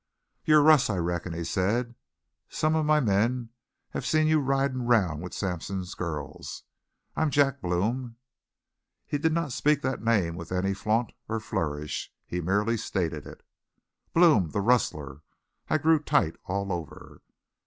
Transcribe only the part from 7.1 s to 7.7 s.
I'm Jack